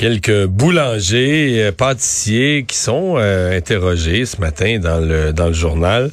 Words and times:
Quelques 0.00 0.46
boulangers, 0.46 1.56
euh, 1.58 1.72
pâtissiers 1.72 2.64
qui 2.66 2.74
sont 2.74 3.16
euh, 3.18 3.54
interrogés 3.54 4.24
ce 4.24 4.40
matin 4.40 4.78
dans 4.78 4.98
le 4.98 5.34
dans 5.34 5.48
le 5.48 5.52
journal 5.52 6.10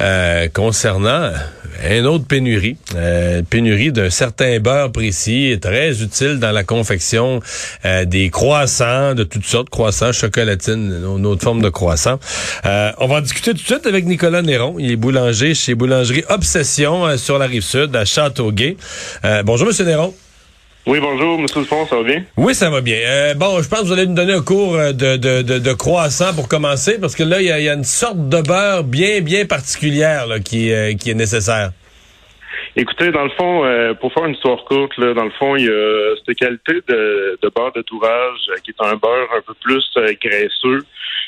euh, 0.00 0.48
concernant 0.48 1.32
une 1.86 2.06
autre 2.06 2.24
pénurie, 2.24 2.78
euh, 2.94 3.42
pénurie 3.42 3.92
d'un 3.92 4.08
certain 4.08 4.58
beurre 4.58 4.90
précis, 4.90 5.58
très 5.60 6.00
utile 6.00 6.38
dans 6.38 6.50
la 6.50 6.64
confection 6.64 7.42
des 8.06 8.30
croissants 8.30 9.14
de 9.14 9.24
toutes 9.24 9.44
sortes, 9.44 9.68
croissants, 9.68 10.12
chocolatines, 10.12 11.04
une 11.14 11.26
autre 11.26 11.42
forme 11.42 11.60
de 11.60 11.68
croissants. 11.68 12.18
on 12.64 13.06
va 13.06 13.16
en 13.16 13.20
discuter 13.20 13.50
tout 13.50 13.58
de 13.58 13.66
suite 13.66 13.86
avec 13.86 14.06
Nicolas 14.06 14.40
Néron. 14.40 14.76
Il 14.78 14.92
est 14.92 14.96
boulanger 14.96 15.52
chez 15.52 15.74
Boulangerie 15.74 16.24
Obsession 16.30 17.18
sur 17.18 17.38
la 17.38 17.46
rive 17.46 17.64
sud 17.64 17.94
à 17.94 18.06
Châteauguay. 18.06 18.78
bonjour, 19.44 19.66
Monsieur 19.66 19.84
Néron. 19.84 20.14
Oui, 20.86 21.00
bonjour, 21.00 21.40
M. 21.40 21.46
Dupont, 21.46 21.84
ça 21.84 21.96
va 21.96 22.04
bien? 22.04 22.22
Oui, 22.36 22.54
ça 22.54 22.70
va 22.70 22.80
bien. 22.80 22.98
Euh, 23.04 23.34
bon, 23.34 23.60
je 23.60 23.68
pense 23.68 23.80
que 23.80 23.86
vous 23.86 23.92
allez 23.92 24.06
nous 24.06 24.14
donner 24.14 24.34
un 24.34 24.42
cours 24.42 24.76
euh, 24.76 24.92
de, 24.92 25.16
de, 25.16 25.58
de, 25.58 25.72
croissant 25.72 26.32
pour 26.32 26.48
commencer, 26.48 27.00
parce 27.00 27.16
que 27.16 27.24
là, 27.24 27.40
il 27.40 27.48
y, 27.48 27.68
a, 27.68 27.74
une 27.74 27.82
sorte 27.82 28.28
de 28.28 28.40
beurre 28.40 28.84
bien, 28.84 29.20
bien 29.20 29.46
particulière 29.46 30.28
là, 30.28 30.38
qui, 30.38 30.72
euh, 30.72 30.94
qui 30.94 31.10
est 31.10 31.14
nécessaire. 31.14 31.72
Écoutez, 32.76 33.10
dans 33.10 33.24
le 33.24 33.30
fond, 33.30 33.64
pour 34.00 34.12
faire 34.12 34.26
une 34.26 34.34
histoire 34.34 34.62
courte, 34.64 34.96
là, 34.98 35.14
dans 35.14 35.24
le 35.24 35.30
fond, 35.30 35.56
il 35.56 35.64
y 35.64 35.68
a 35.68 36.14
cette 36.24 36.36
qualité 36.36 36.74
de, 36.86 37.38
de 37.42 37.50
beurre 37.54 37.72
de 37.74 37.80
tourage 37.82 38.38
qui 38.62 38.70
est 38.70 38.84
un 38.84 38.96
beurre 38.96 39.28
un 39.36 39.40
peu 39.40 39.54
plus 39.64 39.82
graisseux, 40.22 40.84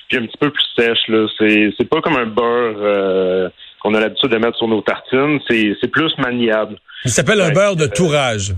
puis 0.09 0.19
un 0.19 0.27
petit 0.27 0.37
peu 0.39 0.50
plus 0.50 0.65
sèche. 0.77 1.09
Là. 1.09 1.27
C'est, 1.39 1.72
c'est 1.78 1.89
pas 1.89 2.03
comme 2.03 2.17
un 2.17 2.27
beurre 2.27 3.50
qu'on 3.81 3.95
a 3.95 4.00
l'habitude 4.00 4.31
de 4.31 4.37
mettre 4.37 4.59
sur 4.59 4.69
nos 4.69 4.83
tartines. 4.83 5.41
C'est, 5.48 5.75
c'est 5.81 5.89
plus 5.89 6.12
maniable. 6.19 6.77
Il 7.06 7.11
s'appelle 7.11 7.41
un 7.41 7.50
beurre 7.50 7.77
de 7.77 7.87
tourage. 7.87 8.53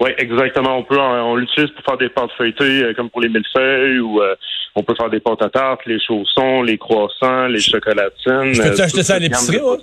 Oui, 0.00 0.10
exactement. 0.18 0.78
On 0.78 0.84
peut, 0.84 0.98
on, 0.98 1.34
l'utilise 1.36 1.70
pour 1.70 1.84
faire 1.84 1.96
des 1.96 2.08
pâtes 2.08 2.30
feuilletées 2.36 2.84
euh, 2.84 2.94
comme 2.94 3.10
pour 3.10 3.20
les 3.20 3.28
millefeuilles 3.28 3.98
ou 3.98 4.22
euh, 4.22 4.34
on 4.76 4.82
peut 4.82 4.94
faire 4.94 5.10
des 5.10 5.18
pâtes 5.18 5.42
à 5.42 5.48
tarte, 5.48 5.80
les 5.86 5.98
chaussons, 6.00 6.62
les 6.62 6.78
croissants, 6.78 7.46
les 7.48 7.60
chocolatines. 7.60 8.54
Je 8.54 8.62
peux-tu 8.62 8.80
euh, 8.80 8.84
acheter 8.84 9.02
ça 9.02 9.14
à 9.14 9.18
l'épicerie, 9.18 9.60
moi? 9.60 9.78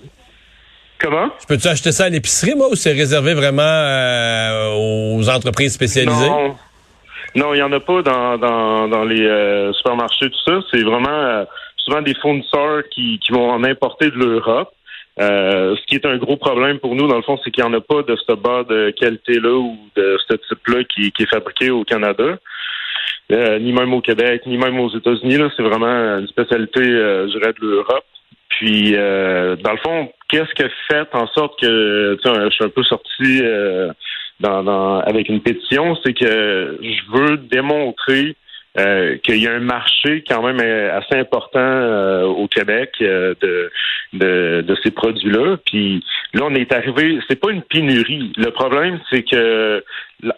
Comment? 0.98 1.30
Je 1.42 1.48
peux-tu 1.48 1.68
acheter 1.68 1.92
ça 1.92 2.06
à 2.06 2.10
l'épicerie, 2.10 2.56
moi, 2.56 2.70
ou 2.72 2.76
c'est 2.76 2.94
réservé 2.94 3.34
vraiment 3.34 3.62
aux 4.78 5.30
entreprises 5.30 5.74
spécialisées? 5.74 6.30
Non. 6.30 6.56
Non, 7.36 7.54
il 7.54 7.58
n'y 7.58 7.64
en 7.64 7.72
a 7.74 7.82
pas 7.82 8.02
dans, 8.02 8.38
dans, 8.38 8.88
dans 8.88 9.04
les 9.04 9.74
supermarchés, 9.74 10.30
tout 10.30 10.40
ça. 10.46 10.60
C'est 10.72 10.84
vraiment 10.84 11.46
souvent 11.76 12.02
des 12.02 12.16
fournisseurs 12.16 12.84
qui, 12.92 13.20
qui 13.20 13.34
vont 13.34 13.52
en 13.52 13.66
importer 13.66 14.10
de 14.10 14.16
l'Europe. 14.16 14.72
Euh, 15.20 15.76
ce 15.78 15.86
qui 15.86 15.96
est 15.96 16.06
un 16.06 16.18
gros 16.18 16.36
problème 16.36 16.80
pour 16.80 16.94
nous, 16.96 17.08
dans 17.08 17.16
le 17.16 17.22
fond, 17.22 17.40
c'est 17.44 17.52
qu'il 17.52 17.64
n'y 17.64 17.70
en 17.70 17.74
a 17.74 17.82
pas 17.82 18.04
de 18.04 18.16
ce 18.16 18.34
bas 18.34 18.64
de 18.64 18.92
qualité-là 18.92 19.54
ou 19.54 19.78
de 19.96 20.18
ce 20.28 20.36
type-là 20.36 20.84
qui, 20.84 21.14
est 21.18 21.30
fabriqué 21.30 21.70
au 21.70 21.84
Canada. 21.84 22.38
Euh, 23.32 23.60
ni 23.60 23.72
même 23.72 23.94
au 23.94 24.02
Québec, 24.02 24.44
ni 24.46 24.58
même 24.58 24.80
aux 24.80 24.90
États-Unis. 24.90 25.38
C'est 25.56 25.64
vraiment 25.64 26.20
une 26.20 26.28
spécialité, 26.28 26.82
euh, 26.82 27.28
je 27.28 27.38
dirais, 27.38 27.54
de 27.54 27.66
l'Europe. 27.66 28.06
Puis, 28.50 28.94
dans 28.94 29.72
le 29.72 29.78
fond, 29.84 30.12
qu'est-ce 30.30 30.54
qui 30.54 30.64
fait 30.88 31.08
en 31.14 31.28
sorte 31.28 31.60
que, 31.60 32.16
tu 32.16 32.30
sais, 32.30 32.42
je 32.46 32.50
suis 32.52 32.64
un 32.64 32.70
peu 32.70 32.84
sorti 32.84 33.42
dans, 34.40 35.00
avec 35.00 35.28
une 35.28 35.42
pétition, 35.42 35.98
c'est 36.06 36.14
que 36.14 36.80
je 36.82 37.12
veux 37.12 37.38
démontrer 37.38 38.38
euh, 38.78 39.18
qu'il 39.20 39.38
y 39.38 39.48
a 39.48 39.54
un 39.54 39.62
marché 39.62 40.24
quand 40.28 40.42
même 40.44 40.60
euh, 40.60 40.98
assez 40.98 41.18
important 41.18 41.60
euh, 41.60 42.24
au 42.24 42.48
Québec 42.50 42.92
de, 43.00 43.38
de, 44.12 44.62
de, 44.62 44.78
ces 44.84 44.92
produits-là. 44.92 45.56
Puis 45.66 46.04
là, 46.34 46.42
on 46.44 46.54
est 46.54 46.72
arrivé, 46.74 47.20
c'est 47.30 47.40
pas 47.40 47.52
une 47.52 47.62
pénurie. 47.62 48.34
Le 48.36 48.52
problème, 48.52 49.00
c'est 49.10 49.24
que 49.24 49.82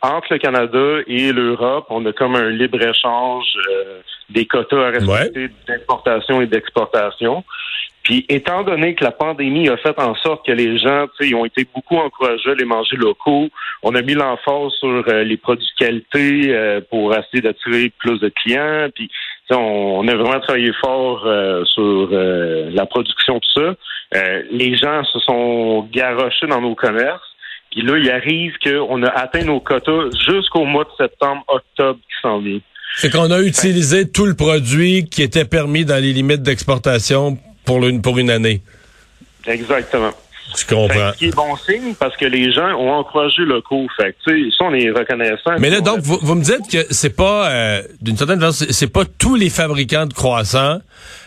entre 0.03 0.33
le 0.33 0.37
Canada 0.37 0.99
et 1.07 1.31
l'Europe, 1.31 1.87
on 1.89 2.05
a 2.05 2.13
comme 2.13 2.35
un 2.35 2.49
libre-échange 2.49 3.57
des 4.29 4.45
quotas 4.45 4.87
à 4.87 4.89
respecter 4.89 5.49
d'importation 5.67 6.41
et 6.41 6.45
d'exportation. 6.45 7.43
Puis, 8.07 8.25
étant 8.29 8.63
donné 8.63 8.95
que 8.95 9.03
la 9.03 9.12
pandémie 9.12 9.68
a 9.68 9.75
fait 9.75 10.00
en 10.00 10.16
sorte 10.16 10.45
que 10.45 10.53
les 10.53 10.78
gens, 10.78 11.07
tu 11.19 11.28
sais, 11.28 11.35
ont 11.35 11.44
été 11.44 11.68
beaucoup 11.75 11.97
encouragés 11.97 12.51
à 12.51 12.53
les 12.53 12.63
manger 12.63 12.95
locaux, 12.95 13.50
on 13.84 13.95
a 13.95 14.01
mis 14.01 14.13
l'emphase 14.13 14.72
sur 14.79 15.03
euh, 15.09 15.25
les 15.25 15.35
produits 15.35 15.68
de 15.78 15.85
qualité 15.85 16.56
euh, 16.56 16.79
pour 16.90 17.13
essayer 17.13 17.41
d'attirer 17.41 17.91
plus 18.00 18.17
de 18.22 18.29
clients. 18.29 18.88
Puis, 18.96 19.12
on, 19.50 19.56
on, 19.57 20.07
a 20.07 20.16
vraiment 20.16 20.40
travaillé 20.40 20.72
fort 20.79 21.23
euh, 21.25 21.66
sur 21.66 22.07
la 22.09 22.85
production, 22.85 23.41
tout 23.41 23.62
ça. 23.62 23.75
les 24.51 24.78
gens 24.78 25.03
se 25.03 25.19
sont 25.19 25.90
garochés 25.91 26.47
dans 26.47 26.62
nos 26.62 26.75
commerces. 26.75 27.19
Puis 27.72 27.81
là, 27.81 27.97
il 27.97 28.09
arrive 28.09 28.53
qu'on 28.63 29.03
a 29.03 29.09
atteint 29.09 29.44
nos 29.44 29.59
quotas 29.59 30.12
jusqu'au 30.29 30.63
mois 30.63 30.85
de 30.85 30.91
septembre, 30.97 31.44
octobre 31.50 32.00
qui 32.00 32.22
s'en 32.22 32.40
vient. 32.40 32.62
C'est 32.96 33.12
qu'on 33.12 33.31
a 33.31 33.41
utilisé 33.41 34.09
tout 34.09 34.25
le 34.25 34.34
produit 34.34 35.09
qui 35.09 35.23
était 35.23 35.44
permis 35.44 35.84
dans 35.84 36.01
les 36.01 36.13
limites 36.13 36.41
d'exportation 36.41 37.38
pour 37.67 37.85
une, 37.85 38.01
pour 38.01 38.17
une 38.17 38.31
année. 38.31 38.61
Exactement. 39.45 40.11
Je 40.57 40.66
comprends. 40.66 41.11
Ce 41.11 41.17
qui 41.17 41.25
est 41.25 41.35
bon 41.35 41.55
signe 41.57 41.94
parce 42.00 42.16
que 42.16 42.25
les 42.25 42.53
gens 42.53 42.69
ont 42.79 42.91
encouragé 42.94 43.44
le 43.44 43.59
coup. 43.61 43.88
Fait 43.97 44.16
tu 44.25 44.50
ça, 44.51 44.63
on 44.63 44.73
est 44.73 44.89
reconnaissant. 44.89 45.51
Mais 45.59 45.69
là, 45.69 45.81
donc, 45.81 46.00
vous, 46.00 46.17
vous, 46.22 46.35
me 46.35 46.41
dites 46.41 46.72
que 46.72 46.91
c'est 46.91 47.16
pas, 47.16 47.51
euh, 47.51 47.81
d'une 48.01 48.16
certaine 48.16 48.39
façon, 48.39 48.66
c'est 48.69 48.91
pas 48.91 49.03
tous 49.05 49.35
les 49.35 49.50
fabricants 49.50 50.05
de 50.05 50.13
croissants 50.13 50.79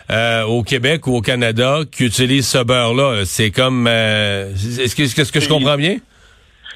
euh, 0.09 0.43
au 0.43 0.63
Québec 0.63 1.05
ou 1.05 1.15
au 1.15 1.21
Canada 1.21 1.81
qui 1.89 2.05
utilisent 2.05 2.47
ce 2.47 2.63
beurre-là. 2.63 3.21
C'est 3.25 3.51
comme, 3.51 3.85
euh, 3.87 4.51
est-ce 4.53 4.95
que, 4.95 5.03
est-ce 5.03 5.31
que 5.31 5.39
je 5.39 5.47
comprends 5.47 5.77
bien? 5.77 5.97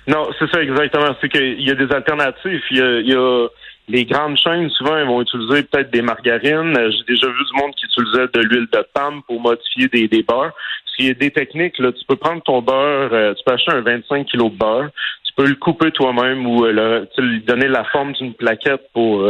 Non, 0.08 0.28
c'est 0.38 0.50
ça 0.52 0.62
exactement. 0.62 1.16
C'est 1.20 1.30
qu'il 1.30 1.62
y 1.62 1.72
a 1.72 1.76
des 1.76 1.92
alternatives. 1.92 2.62
Il 2.70 2.78
y 2.78 2.82
a, 2.82 3.00
il 3.00 3.08
y 3.08 3.16
a 3.16 3.48
les 3.88 4.06
grandes 4.06 4.38
chaînes, 4.38 4.70
souvent, 4.72 4.98
elles 4.98 5.06
vont 5.06 5.22
utiliser 5.22 5.64
peut-être 5.64 5.92
des 5.92 6.02
margarines. 6.02 6.76
Euh, 6.78 6.92
j'ai 6.92 7.14
déjà 7.14 7.28
vu 7.28 7.44
du 7.44 7.62
monde 7.62 7.74
qui 7.76 7.86
utilisait 7.86 8.28
de 8.34 8.42
l'huile 8.42 8.68
de 8.72 8.86
palme 8.94 9.22
pour 9.28 9.40
modifier 9.40 9.88
des, 9.88 10.08
des 10.08 10.24
beurres. 10.24 10.54
Qu'il 10.96 11.08
y 11.08 11.10
a 11.10 11.14
des 11.14 11.30
techniques, 11.32 11.78
là, 11.78 11.92
tu 11.92 12.06
peux 12.06 12.16
prendre 12.16 12.42
ton 12.44 12.62
beurre, 12.62 13.10
euh, 13.12 13.34
tu 13.34 13.44
peux 13.46 13.54
acheter 13.54 13.74
un 13.74 13.82
25 13.82 14.28
kg 14.28 14.44
de 14.44 14.58
beurre, 14.58 14.90
tu 15.26 15.34
peux 15.36 15.46
le 15.46 15.56
couper 15.56 15.92
toi-même 15.92 16.48
ou 16.48 16.66
euh, 16.66 17.06
lui 17.18 17.42
donner 17.42 17.68
la 17.68 17.84
forme 17.84 18.14
d'une 18.14 18.34
plaquette 18.34 18.90
pour 18.94 19.30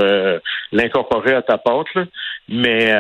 l'incorporer 0.72 1.33
à 1.33 1.41
ta 1.41 1.57
pâte. 1.57 1.87
Mais, 2.47 2.94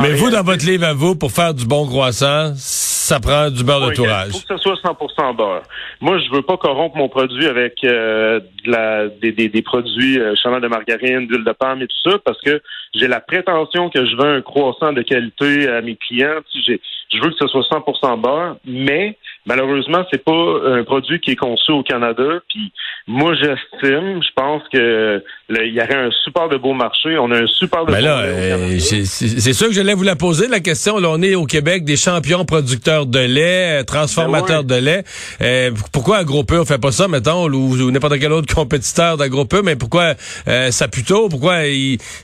Mais 0.00 0.12
vous, 0.12 0.30
dans 0.30 0.44
votre 0.44 0.64
livre 0.64 0.84
à 0.84 0.94
vous, 0.94 1.16
pour 1.16 1.32
faire 1.32 1.52
du 1.54 1.66
bon 1.66 1.86
croissant, 1.86 2.52
ça 2.54 3.18
prend 3.18 3.50
du 3.50 3.64
beurre 3.64 3.88
de 3.88 3.94
tourage. 3.94 4.28
Il 4.28 4.32
faut 4.34 4.54
que 4.54 4.56
ce 4.56 4.62
soit 4.62 4.76
100% 4.76 5.36
beurre. 5.36 5.62
Moi, 6.00 6.18
je 6.20 6.30
veux 6.30 6.42
pas 6.42 6.56
corrompre 6.56 6.96
mon 6.96 7.08
produit 7.08 7.46
avec 7.46 7.74
de 7.82 8.70
la, 8.70 9.08
des, 9.08 9.32
des, 9.32 9.48
des 9.48 9.62
produits 9.62 10.20
euh, 10.20 10.34
de 10.34 10.68
margarine, 10.68 11.26
d'huile 11.26 11.44
de 11.44 11.52
palme 11.52 11.82
et 11.82 11.86
tout 11.86 12.10
ça, 12.10 12.18
parce 12.24 12.40
que 12.42 12.62
j'ai 12.94 13.08
la 13.08 13.20
prétention 13.20 13.90
que 13.90 14.04
je 14.04 14.16
veux 14.16 14.36
un 14.36 14.42
croissant 14.42 14.92
de 14.92 15.02
qualité 15.02 15.68
à 15.68 15.80
mes 15.80 15.96
clients. 15.96 16.40
Je 16.54 17.22
veux 17.22 17.30
que 17.30 17.36
ce 17.38 17.46
soit 17.48 17.62
100% 17.62 18.20
beurre, 18.20 18.56
mais 18.64 19.16
malheureusement, 19.46 20.04
c'est 20.10 20.22
pas 20.24 20.32
un 20.66 20.84
produit 20.84 21.20
qui 21.20 21.32
est 21.32 21.36
conçu 21.36 21.72
au 21.72 21.82
Canada. 21.82 22.40
Puis 22.48 22.72
moi, 23.06 23.34
j'estime, 23.34 24.22
je 24.22 24.32
pense 24.34 24.62
que 24.72 25.22
il 25.48 25.74
y 25.74 25.80
aurait 25.80 26.06
un 26.06 26.10
super 26.22 26.48
de 26.48 26.56
beau 26.56 26.74
marché. 26.74 27.18
On 27.18 27.30
a 27.30 27.38
un 27.42 27.46
super 27.46 27.84
de 27.84 27.92
ben 27.92 27.98
beau 27.98 28.04
là, 28.04 28.20
euh, 28.20 28.78
c'est 28.78 29.52
sûr 29.52 29.68
que 29.68 29.72
je 29.72 29.80
voulais 29.80 29.94
vous 29.94 30.04
la 30.04 30.16
poser 30.16 30.48
la 30.48 30.60
question. 30.60 30.98
Là, 30.98 31.08
on 31.10 31.22
est 31.22 31.34
au 31.34 31.44
Québec 31.46 31.84
des 31.84 31.96
champions 31.96 32.44
producteurs 32.44 33.06
de 33.06 33.18
lait, 33.18 33.80
euh, 33.80 33.84
transformateurs 33.84 34.64
Ben 34.64 34.76
de 34.76 34.84
lait. 34.84 35.04
Euh, 35.40 35.70
pourquoi 35.92 36.18
AgroPure 36.18 36.66
fait 36.66 36.80
pas 36.80 36.92
ça, 36.92 37.08
mettons, 37.08 37.48
ou, 37.48 37.76
ou 37.76 37.90
n'importe 37.90 38.18
quel 38.18 38.32
autre 38.32 38.54
compétiteur 38.54 39.16
d'AgroPure, 39.16 39.64
mais 39.64 39.76
pourquoi 39.76 40.14
euh, 40.48 40.70
Saputo? 40.70 41.28
Pourquoi 41.28 41.62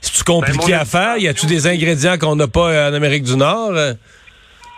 c'est 0.00 0.24
compliqué 0.24 0.58
Ben, 0.58 0.76
mon 0.76 0.82
à 0.82 0.84
faire? 0.84 1.16
Y 1.18 1.28
a-tu 1.28 1.46
des 1.46 1.66
ingrédients 1.66 2.18
qu'on 2.18 2.36
n'a 2.36 2.48
pas 2.48 2.70
euh, 2.70 2.90
en 2.90 2.94
Amérique 2.94 3.24
du 3.24 3.36
Nord? 3.36 3.72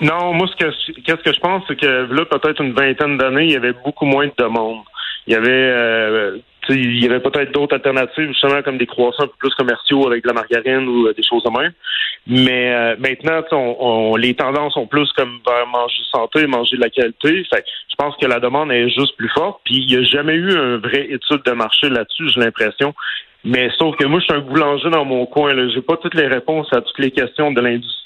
Non, 0.00 0.32
moi, 0.32 0.46
ce 0.46 0.56
que 0.56 1.00
qu'est-ce 1.02 1.22
que 1.22 1.32
je 1.32 1.40
pense, 1.40 1.64
c'est 1.66 1.78
que 1.78 1.86
là, 1.86 2.24
peut-être 2.24 2.60
une 2.62 2.72
vingtaine 2.72 3.18
d'années, 3.18 3.44
il 3.46 3.52
y 3.52 3.56
avait 3.56 3.72
beaucoup 3.84 4.04
moins 4.06 4.26
de 4.26 4.32
demandes. 4.38 4.82
Il 5.26 5.32
y 5.32 5.36
avait, 5.36 5.50
euh, 5.50 6.38
il 6.68 7.02
y 7.02 7.06
avait 7.06 7.20
peut-être 7.20 7.50
d'autres 7.52 7.74
alternatives, 7.74 8.28
justement 8.28 8.62
comme 8.62 8.78
des 8.78 8.86
croissants 8.86 9.26
plus 9.38 9.52
commerciaux 9.54 10.06
avec 10.06 10.22
de 10.22 10.28
la 10.28 10.34
margarine 10.34 10.86
ou 10.88 11.06
euh, 11.08 11.14
des 11.14 11.22
choses 11.24 11.42
de 11.42 11.50
même. 11.50 11.72
Mais 12.28 12.72
euh, 12.72 12.96
maintenant, 12.98 13.42
on, 13.52 13.76
on- 13.80 14.16
les 14.16 14.34
tendances 14.34 14.74
sont 14.74 14.86
plus 14.86 15.10
comme 15.14 15.40
vers 15.46 15.66
manger 15.66 16.02
santé, 16.12 16.46
manger 16.46 16.76
de 16.76 16.82
la 16.82 16.90
qualité. 16.90 17.44
Fait 17.52 17.64
je 17.90 17.94
pense 17.98 18.14
que 18.16 18.26
la 18.26 18.38
demande 18.38 18.70
est 18.70 18.88
juste 18.90 19.16
plus 19.16 19.30
forte. 19.30 19.60
Puis 19.64 19.78
il 19.78 19.86
n'y 19.86 19.96
a 19.96 20.02
jamais 20.04 20.34
eu 20.34 20.52
un 20.56 20.76
vrai 20.78 21.08
étude 21.10 21.42
de 21.44 21.52
marché 21.52 21.88
là-dessus, 21.88 22.28
j'ai 22.28 22.40
l'impression. 22.40 22.94
Mais 23.44 23.70
sauf 23.78 23.96
que 23.96 24.04
moi, 24.04 24.20
je 24.20 24.24
suis 24.26 24.34
un 24.34 24.40
boulanger 24.40 24.90
dans 24.90 25.04
mon 25.04 25.26
coin. 25.26 25.50
Je 25.50 25.74
n'ai 25.76 25.82
pas 25.82 25.96
toutes 25.96 26.14
les 26.14 26.26
réponses 26.26 26.68
à 26.72 26.80
toutes 26.82 26.98
les 26.98 27.10
questions 27.10 27.50
de 27.52 27.60
l'industrie. 27.60 27.97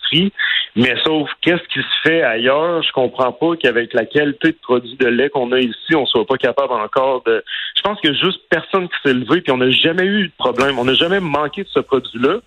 Mais 0.75 0.94
sauf, 1.05 1.29
qu'est-ce 1.43 1.62
qui 1.69 1.81
se 1.81 2.09
fait 2.09 2.23
ailleurs? 2.23 2.82
Je 2.82 2.93
comprends 2.93 3.32
pas 3.32 3.56
qu'avec 3.56 3.93
la 3.93 4.06
qualité 4.06 4.53
de 4.53 4.59
produits 4.62 4.97
de 4.97 5.06
lait 5.06 5.29
qu'on 5.29 5.53
a 5.53 5.59
ici, 5.59 5.94
on 5.94 6.06
soit 6.06 6.26
pas 6.26 6.37
capable 6.37 6.73
encore 6.73 7.23
de... 7.25 7.44
Je 7.76 7.82
pense 7.82 7.99
a 8.03 8.12
juste 8.12 8.41
personne 8.49 8.88
qui 8.88 8.97
s'est 9.05 9.14
levé, 9.14 9.43
puis 9.43 9.53
on 9.53 9.59
n'a 9.59 9.70
jamais 9.70 10.05
eu 10.05 10.29
de 10.29 10.32
problème. 10.38 10.79
On 10.79 10.85
n'a 10.85 10.94
jamais 10.94 11.20
manqué 11.20 11.64
de 11.64 11.69
ce 11.69 11.81
produit-là. 11.81 12.38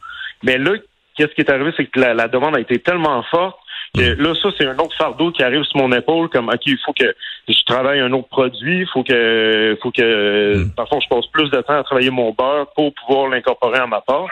Mais 0.44 0.58
là, 0.58 0.72
qu'est-ce 1.16 1.34
qui 1.34 1.42
est 1.42 1.50
arrivé? 1.50 1.72
C'est 1.78 1.86
que 1.86 2.00
la 2.00 2.28
demande 2.28 2.56
a 2.56 2.60
été 2.60 2.80
tellement 2.80 3.22
forte 3.24 3.60
que 3.96 4.22
là, 4.22 4.34
ça, 4.42 4.50
c'est 4.58 4.66
un 4.68 4.78
autre 4.78 4.96
fardeau 4.98 5.32
qui 5.32 5.42
arrive 5.44 5.64
sur 5.64 5.78
mon 5.78 5.92
épaule, 5.92 6.30
comme 6.30 6.50
OK, 6.50 6.62
il 6.66 6.78
faut 6.86 6.94
que 6.94 7.16
je 7.48 7.64
travaille 7.66 8.00
un 8.00 8.12
autre 8.14 8.28
produit, 8.28 8.82
il 8.82 8.88
faut 8.88 9.04
que 9.04 9.78
faut 9.82 9.92
que 9.92 10.66
parfois 10.76 11.00
je 11.04 11.08
passe 11.08 11.26
plus 11.28 11.50
de 11.50 11.62
temps 11.62 11.78
à 11.80 11.84
travailler 11.84 12.10
mon 12.12 12.32
beurre 12.32 12.68
pour 12.76 12.94
pouvoir 12.94 13.30
l'incorporer 13.30 13.80
à 13.80 13.88
ma 13.88 14.02
part. 14.02 14.28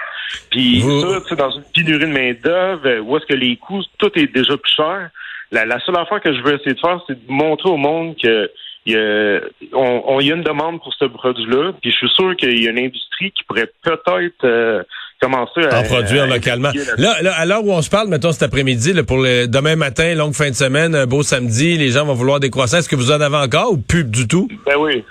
Puis 0.51 0.79
Vous- 0.81 1.01
ça, 1.01 1.21
tu 1.21 1.29
sais, 1.29 1.35
dans 1.35 1.51
une 1.51 1.63
pénurie 1.73 1.99
de 1.99 2.05
main-d'œuvre, 2.07 2.99
où 3.01 3.17
est-ce 3.17 3.25
que 3.25 3.33
les 3.35 3.55
coûts, 3.57 3.83
tout 3.97 4.11
est 4.17 4.33
déjà 4.33 4.55
plus 4.57 4.73
cher. 4.73 5.09
La, 5.51 5.65
la 5.65 5.79
seule 5.81 5.97
affaire 5.97 6.19
que 6.21 6.33
je 6.33 6.41
veux 6.41 6.55
essayer 6.55 6.73
de 6.73 6.79
faire, 6.79 6.99
c'est 7.07 7.13
de 7.13 7.31
montrer 7.31 7.69
au 7.69 7.77
monde 7.77 8.15
que 8.21 8.49
il 8.85 8.93
y, 8.93 8.97
a, 8.97 9.39
on, 9.71 10.03
on- 10.07 10.19
il 10.19 10.27
y 10.27 10.31
a 10.31 10.35
une 10.35 10.43
demande 10.43 10.81
pour 10.81 10.93
ce 10.95 11.05
produit-là, 11.05 11.71
puis 11.81 11.89
je 11.91 11.95
suis 11.97 12.09
sûr 12.09 12.35
qu'il 12.35 12.61
y 12.61 12.67
a 12.67 12.71
une 12.71 12.79
industrie 12.79 13.31
qui 13.31 13.43
pourrait 13.45 13.71
peut-être 13.81 14.43
euh, 14.43 14.83
commencer 15.23 15.61
à 15.71 15.79
en 15.79 15.83
produire 15.83 16.23
à 16.23 16.27
localement. 16.27 16.69
là-dessus. 16.69 16.91
Là, 17.01 17.21
là, 17.21 17.31
à 17.37 17.45
l'heure 17.45 17.63
où 17.65 17.71
on 17.71 17.81
se 17.81 17.89
parle, 17.89 18.07
mettons 18.09 18.31
cet 18.31 18.43
après-midi, 18.43 18.93
là, 18.93 19.03
pour 19.03 19.17
le 19.17 19.47
demain 19.47 19.75
matin, 19.75 20.13
longue 20.15 20.33
fin 20.33 20.49
de 20.49 20.55
semaine, 20.55 20.95
un 20.95 21.05
beau 21.05 21.23
samedi, 21.23 21.77
les 21.77 21.89
gens 21.91 22.05
vont 22.05 22.13
vouloir 22.13 22.39
des 22.39 22.49
croissants. 22.49 22.77
Est-ce 22.77 22.89
que 22.89 22.95
vous 22.95 23.11
en 23.11 23.21
avez 23.21 23.37
encore 23.37 23.71
ou 23.73 23.77
plus 23.77 24.03
du 24.03 24.27
tout? 24.27 24.47
Ben 24.65 24.75
oui. 24.79 25.03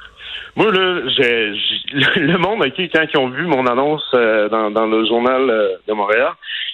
Moi, 0.54 0.70
là, 0.70 1.00
j'ai, 1.16 1.52
j'ai- 1.54 2.20
le 2.20 2.36
monde, 2.38 2.60
OK, 2.62 2.74
quand 2.92 3.04
ils 3.12 3.18
ont 3.18 3.30
vu 3.30 3.46
mon 3.46 3.66
annonce 3.66 4.02
euh, 4.14 4.48
dans, 4.50 4.70
dans 4.70 4.86
le 4.86 5.06
journal 5.06 5.48
euh, 5.48 5.68
de 5.88 5.92
Montréal, 5.94 6.28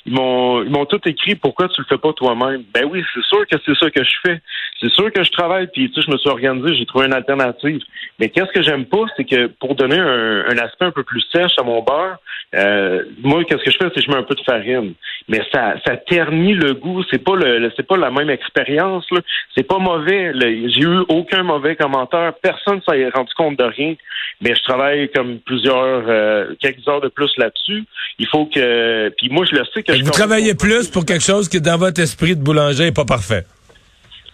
ils 0.08 0.14
m'ont 0.14 0.62
ils 0.62 0.70
m'ont 0.70 0.86
tout 0.86 1.00
écrit 1.06 1.34
pourquoi 1.34 1.68
tu 1.68 1.80
le 1.80 1.86
fais 1.86 1.98
pas 1.98 2.12
toi-même? 2.14 2.64
Ben 2.74 2.84
oui, 2.90 3.04
c'est 3.14 3.24
sûr 3.24 3.46
que 3.46 3.56
c'est 3.64 3.76
ça 3.76 3.90
que 3.90 4.02
je 4.02 4.14
fais. 4.24 4.40
C'est 4.80 4.90
sûr 4.92 5.12
que 5.12 5.22
je 5.22 5.30
travaille, 5.30 5.66
puis 5.66 5.90
tu 5.90 5.94
sais, 6.00 6.06
je 6.06 6.12
me 6.12 6.16
suis 6.18 6.30
organisé, 6.30 6.74
j'ai 6.76 6.86
trouvé 6.86 7.06
une 7.06 7.14
alternative. 7.14 7.80
Mais 8.18 8.30
qu'est-ce 8.30 8.52
que 8.52 8.62
j'aime 8.62 8.86
pas, 8.86 9.04
c'est 9.16 9.24
que 9.24 9.46
pour 9.46 9.74
donner 9.74 9.98
un, 9.98 10.44
un 10.48 10.58
aspect 10.58 10.86
un 10.86 10.92
peu 10.92 11.02
plus 11.02 11.22
sèche 11.32 11.58
à 11.58 11.62
mon 11.62 11.82
beurre, 11.82 12.18
euh, 12.54 13.04
moi, 13.22 13.44
qu'est-ce 13.44 13.62
que 13.62 13.70
je 13.70 13.76
fais, 13.76 13.84
c'est 13.94 14.00
que 14.00 14.06
je 14.06 14.10
mets 14.10 14.16
un 14.16 14.22
peu 14.22 14.34
de 14.34 14.40
farine. 14.40 14.94
Mais 15.28 15.42
ça, 15.52 15.74
ça 15.86 15.96
ternit 15.96 16.54
le 16.54 16.72
goût. 16.72 17.02
C'est 17.10 17.22
pas 17.22 17.36
le, 17.36 17.70
c'est 17.76 17.86
pas 17.86 17.98
la 17.98 18.10
même 18.10 18.30
expérience. 18.30 19.04
là. 19.10 19.20
C'est 19.54 19.66
pas 19.66 19.78
mauvais. 19.78 20.32
J'ai 20.34 20.80
eu 20.80 21.00
aucun 21.08 21.42
mauvais 21.42 21.76
commentaire. 21.76 22.32
Personne 22.40 22.80
s'est 22.88 23.08
rendu 23.10 23.32
compte 23.36 23.58
de 23.58 23.64
rien. 23.64 23.94
Mais 24.40 24.54
je 24.54 24.62
travaille 24.62 25.10
comme 25.10 25.40
plusieurs, 25.40 26.04
euh, 26.08 26.54
quelques 26.60 26.86
heures 26.88 27.00
de 27.00 27.08
plus 27.08 27.30
là-dessus. 27.36 27.84
Il 28.18 28.26
faut 28.28 28.46
que, 28.46 29.10
puis 29.18 29.28
moi, 29.30 29.44
je 29.44 29.56
le 29.56 29.64
sais 29.74 29.82
que. 29.82 29.92
Vous 30.04 30.10
travaillez 30.10 30.54
plus 30.54 30.88
pour 30.88 31.04
quelque 31.04 31.24
chose 31.24 31.48
qui, 31.48 31.60
dans 31.60 31.78
votre 31.78 32.00
esprit 32.00 32.36
de 32.36 32.42
boulanger, 32.42 32.84
n'est 32.84 32.92
pas 32.92 33.04
parfait. 33.04 33.46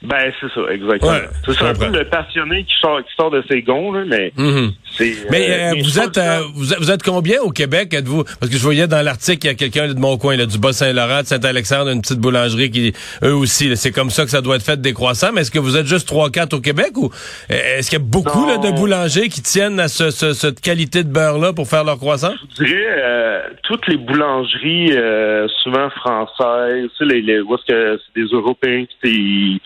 Ben 0.05 0.33
c'est 0.41 0.49
ça, 0.55 0.61
exactement. 0.71 1.12
Ouais, 1.12 1.29
c'est 1.47 1.62
un 1.62 1.75
peu 1.75 1.87
le 1.99 2.05
passionné 2.05 2.65
qui 2.65 2.75
sort, 2.81 2.99
qui 3.03 3.15
sort 3.17 3.31
de 3.31 3.43
ses 3.49 3.62
gonds, 3.62 3.93
là, 3.93 4.05
mais 4.06 4.33
Mhm. 4.37 4.73
c'est. 4.97 5.15
Mais 5.31 5.51
euh, 5.51 5.55
euh, 5.55 5.71
mais 5.75 5.83
vous 5.83 5.99
êtes 5.99 6.19
euh, 6.19 6.41
vous, 6.55 6.73
êtes- 6.73 6.79
vous 6.79 6.91
êtes 6.91 7.03
combien 7.03 7.41
au 7.41 7.51
Québec 7.51 7.93
êtes-vous? 7.95 8.25
Parce 8.25 8.51
que 8.51 8.56
je 8.59 8.62
voyais 8.62 8.87
dans 8.87 9.03
l'article 9.05 9.39
qu'il 9.39 9.51
y 9.51 9.53
a 9.53 9.56
quelqu'un 9.56 9.93
de 9.93 9.99
mon 9.99 10.17
coin 10.19 10.37
là, 10.37 10.47
du 10.47 10.59
Bas-Saint-Laurent, 10.59 11.23
de 11.23 11.27
Saint-Alexandre, 11.27 11.91
une 11.91 12.01
petite 12.03 12.19
boulangerie 12.19 12.71
qui 12.71 12.93
eux 13.23 13.35
aussi 13.35 13.77
c'est 13.77 13.93
comme 13.93 14.11
ça 14.11 14.25
que 14.25 14.31
ça 14.31 14.41
doit 14.41 14.56
être 14.56 14.65
fait 14.65 14.81
des 14.81 14.93
croissants, 14.93 15.33
mais 15.33 15.41
est-ce 15.43 15.51
que 15.51 15.59
vous 15.59 15.77
êtes 15.77 15.87
juste 15.87 16.06
3 16.09 16.31
4 16.31 16.53
au 16.55 16.61
Québec 16.61 16.91
ou 16.97 17.06
euh, 17.51 17.79
est-ce 17.79 17.91
qu'il 17.91 17.99
y 17.99 18.03
a 18.03 18.05
beaucoup 18.05 18.47
là, 18.47 18.59
de 18.59 18.71
boulangers 18.73 19.29
qui 19.29 19.43
tiennent 19.43 19.81
à 19.81 19.89
ce, 19.89 20.11
ce- 20.11 20.33
cette 20.35 20.61
qualité 20.61 21.03
de 21.05 21.09
beurre 21.09 21.39
là 21.39 21.53
pour 21.53 21.69
faire 21.69 21.85
leurs 21.85 21.99
croissants 21.99 22.35
Je 22.59 22.65
dirais 22.65 22.87
euh, 22.89 23.41
toutes 23.62 23.87
les 23.89 23.97
boulangeries, 23.97 24.93
euh, 24.93 25.47
souvent 25.62 25.89
françaises, 25.91 26.89
tu 26.99 27.06
sais, 27.09 27.15
les, 27.15 27.23
les, 27.23 27.41
où 27.41 27.55
est-ce 27.55 27.65
que 27.73 28.01
c'est 28.15 28.21
des 28.23 28.29
Européens 28.29 28.85
qui, 29.03 29.61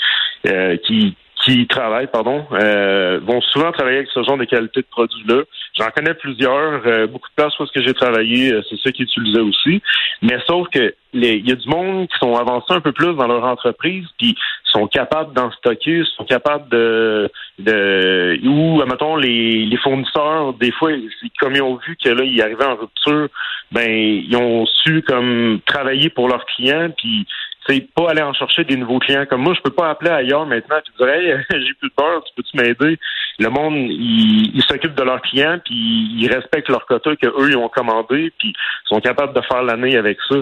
euh, 0.46 0.76
qui 0.78 1.16
qui 1.44 1.66
travaillent, 1.66 2.08
pardon, 2.08 2.44
euh, 2.52 3.20
vont 3.22 3.40
souvent 3.40 3.70
travailler 3.72 3.98
avec 3.98 4.08
ce 4.12 4.22
genre 4.22 4.36
de 4.36 4.44
qualité 4.44 4.80
de 4.80 4.86
produits-là. 4.90 5.42
J'en 5.78 5.90
connais 5.90 6.14
plusieurs, 6.14 6.86
euh, 6.86 7.06
beaucoup 7.06 7.28
de 7.28 7.34
places 7.36 7.58
où 7.60 7.66
que 7.66 7.82
j'ai 7.82 7.94
travaillé, 7.94 8.52
euh, 8.52 8.62
c'est 8.69 8.78
ça 8.80 8.90
qu'ils 8.90 9.04
utilisaient 9.04 9.40
aussi. 9.40 9.80
Mais 10.22 10.38
sauf 10.46 10.69
que 10.69 10.94
il 11.14 11.48
y 11.48 11.52
a 11.52 11.54
du 11.54 11.69
monde 11.69 12.06
qui 12.08 12.19
sont 12.19 12.34
avancés 12.34 12.75
un 12.75 12.80
peu 12.80 12.92
plus 12.92 13.14
dans 13.14 13.26
leur 13.26 13.44
entreprise, 13.44 14.04
puis 14.19 14.36
sont 14.64 14.86
capables 14.86 15.32
d'en 15.32 15.50
stocker, 15.52 16.02
sont 16.16 16.25
capables 16.25 16.69
de, 16.69 17.30
de 17.58 18.38
ou 18.46 18.84
mettons 18.84 19.16
les, 19.16 19.64
les 19.64 19.76
fournisseurs, 19.78 20.52
des 20.54 20.70
fois, 20.72 20.90
comme 21.38 21.54
ils 21.54 21.62
ont 21.62 21.76
vu 21.76 21.96
que 21.96 22.10
là, 22.10 22.25
ils 22.25 22.42
arrivaient 22.42 22.66
en 22.66 22.76
rupture, 22.76 23.28
ben 23.72 23.88
ils 23.90 24.36
ont 24.36 24.66
su 24.66 25.02
comme 25.02 25.60
travailler 25.64 26.10
pour 26.10 26.28
leurs 26.28 26.44
clients, 26.44 26.90
puis 26.94 27.26
c'est 27.66 27.87
pas 27.94 28.10
aller 28.10 28.22
en 28.22 28.32
chercher 28.32 28.64
des 28.64 28.76
nouveaux 28.76 28.99
clients. 28.99 29.26
Comme 29.28 29.43
moi, 29.43 29.55
je 29.55 29.60
peux 29.60 29.70
pas 29.75 29.90
appeler 29.90 30.10
ailleurs 30.10 30.46
maintenant 30.46 30.76
et 30.76 31.05
dire 31.05 31.08
Hey, 31.08 31.44
j'ai 31.50 31.75
plus 31.75 31.88
de 31.88 31.94
beurre, 31.96 32.22
tu 32.25 32.32
peux-tu 32.37 32.56
m'aider? 32.56 32.99
Le 33.38 33.49
monde, 33.50 33.75
il, 33.76 34.52
il 34.55 34.62
s'occupe 34.62 34.94
de 34.94 35.02
leurs 35.02 35.22
clients, 35.22 35.58
puis 35.64 35.75
ils 35.75 36.28
respectent 36.32 36.69
leur 36.69 36.87
quota 36.87 37.14
que 37.16 37.26
eux 37.26 37.50
ils 37.50 37.56
ont 37.56 37.69
commandé, 37.69 38.32
puis 38.38 38.49
ils 38.49 38.88
sont 38.88 39.00
capables 39.00 39.34
de 39.34 39.40
faire 39.43 39.62
l'année 39.62 39.96
avec 39.96 40.19
ça. 40.28 40.37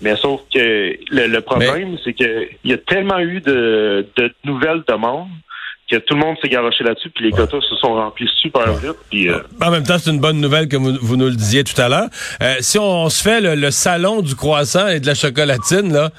Mais 0.00 0.16
sauf 0.16 0.42
que 0.52 0.58
le, 1.10 1.26
le 1.28 1.40
problème, 1.40 1.96
c'est 2.04 2.12
que 2.12 2.48
il 2.64 2.70
y 2.70 2.74
a 2.74 2.78
tellement 2.78 3.20
eu 3.20 3.40
de, 3.40 4.06
de 4.16 4.32
nouvelles 4.44 4.82
demandes 4.88 5.28
que 5.92 5.98
tout 5.98 6.14
le 6.14 6.20
monde 6.20 6.36
s'est 6.40 6.48
garoché 6.48 6.84
là-dessus, 6.84 7.10
puis 7.10 7.26
les 7.26 7.32
quotas 7.32 7.60
se 7.60 7.76
sont 7.76 7.94
remplis 7.94 8.28
super 8.40 8.72
vite. 8.74 8.96
Puis, 9.10 9.28
euh, 9.28 9.40
En 9.60 9.70
même 9.70 9.82
temps, 9.82 9.98
c'est 9.98 10.10
une 10.10 10.20
bonne 10.20 10.40
nouvelle 10.40 10.66
que 10.68 10.76
vous, 10.76 10.96
vous 11.00 11.16
nous 11.16 11.26
le 11.26 11.34
disiez 11.34 11.64
tout 11.64 11.78
à 11.78 11.88
l'heure. 11.88 12.08
Euh, 12.42 12.54
si 12.60 12.78
on, 12.78 13.10
se 13.10 13.22
fait 13.22 13.42
le, 13.42 13.54
le 13.54 13.70
salon 13.70 14.22
du 14.22 14.34
croissant 14.34 14.88
et 14.88 15.00
de 15.00 15.06
la 15.06 15.14
chocolatine, 15.14 15.92
là, 15.92 16.10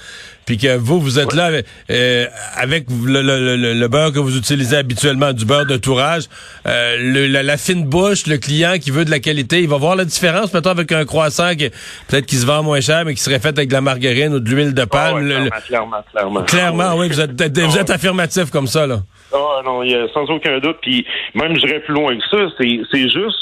puis 0.45 0.57
que 0.57 0.75
vous, 0.77 0.99
vous 0.99 1.19
êtes 1.19 1.33
là 1.33 1.49
euh, 1.89 2.25
avec 2.55 2.85
le, 2.89 3.21
le- 3.21 3.55
le- 3.55 3.73
le 3.73 3.87
beurre 3.87 4.11
que 4.11 4.19
vous 4.19 4.37
utilisez 4.37 4.77
habituellement, 4.77 5.33
du 5.33 5.45
beurre 5.45 5.65
de 5.65 5.77
tourage, 5.77 6.23
euh, 6.67 6.97
le- 6.99 7.27
la, 7.27 7.43
la 7.43 7.57
fine 7.57 7.85
bouche, 7.85 8.27
le 8.27 8.37
client 8.37 8.73
qui 8.79 8.91
veut 8.91 9.05
de 9.05 9.11
la 9.11 9.19
qualité, 9.19 9.61
il 9.61 9.67
va 9.69 9.77
voir 9.77 9.95
la 9.95 10.05
différence, 10.05 10.53
mettons, 10.53 10.71
avec 10.71 10.91
un 10.91 11.05
croissant 11.05 11.51
qui 11.55 11.69
peut-être 12.09 12.25
qui 12.25 12.35
se 12.35 12.45
vend 12.45 12.63
moins 12.63 12.81
cher, 12.81 13.03
mais 13.05 13.13
qui 13.13 13.21
serait 13.21 13.39
fait 13.39 13.49
avec 13.57 13.69
de 13.69 13.73
la 13.73 13.81
margarine 13.81 14.33
ou 14.33 14.39
de 14.39 14.49
l'huile 14.49 14.73
de 14.73 14.81
ah 14.81 14.87
palme. 14.87 15.15
ouais, 15.15 15.21
le- 15.23 15.49
clairement, 15.67 15.97
clairement, 16.11 16.43
clairement. 16.43 16.43
clairement, 16.43 16.95
oui, 16.97 17.07
vous 17.07 17.21
êtes, 17.21 17.31
vous 17.59 17.77
êtes 17.77 17.89
affirmatif 17.89 18.49
comme 18.51 18.67
ça, 18.67 18.85
là. 18.87 18.99
Ah 19.35 19.61
non, 19.65 19.81
il 19.81 19.91
y 19.91 19.95
a 19.95 20.07
sans 20.13 20.25
aucun 20.29 20.59
doute. 20.59 20.77
Puis 20.81 21.05
même 21.33 21.55
j'irais 21.55 21.79
plus 21.79 21.93
loin 21.95 22.15
que 22.15 22.23
ça. 22.29 22.37
C'est, 22.59 22.81
c'est 22.91 23.09
juste 23.09 23.39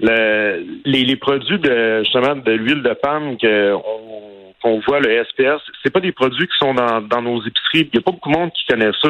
le, 0.00 0.64
les, 0.84 1.04
les 1.04 1.16
produits 1.16 1.58
de 1.60 2.02
justement 2.02 2.34
de 2.36 2.52
l'huile 2.52 2.82
de 2.82 2.92
palme 2.94 3.36
que 3.40 3.72
on- 3.74 4.27
qu'on 4.62 4.80
voit 4.80 5.00
le 5.00 5.24
SPS. 5.24 5.60
C'est 5.82 5.92
pas 5.92 6.00
des 6.00 6.12
produits 6.12 6.46
qui 6.46 6.56
sont 6.58 6.74
dans, 6.74 7.00
dans 7.00 7.22
nos 7.22 7.40
épiceries. 7.40 7.88
Il 7.92 7.94
y 7.94 7.98
a 7.98 8.02
pas 8.02 8.12
beaucoup 8.12 8.30
de 8.30 8.36
monde 8.36 8.52
qui 8.52 8.66
connaît 8.66 8.90
ça. 9.00 9.08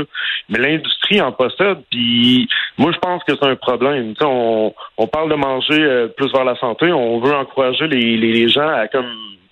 Mais 0.48 0.58
l'industrie 0.58 1.20
en 1.20 1.32
possède. 1.32 1.78
Puis 1.90 2.48
moi, 2.76 2.92
je 2.92 2.98
pense 2.98 3.22
que 3.24 3.34
c'est 3.34 3.46
un 3.46 3.56
problème. 3.56 4.14
On, 4.22 4.74
on 4.96 5.06
parle 5.06 5.30
de 5.30 5.36
manger 5.36 5.80
euh, 5.80 6.08
plus 6.08 6.32
vers 6.32 6.44
la 6.44 6.56
santé. 6.56 6.92
On 6.92 7.20
veut 7.20 7.34
encourager 7.34 7.86
les, 7.88 8.16
les, 8.16 8.32
les 8.32 8.48
gens 8.48 8.68
à 8.68 8.88
comme 8.88 9.06